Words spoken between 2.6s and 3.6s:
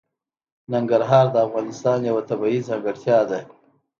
ځانګړتیا ده.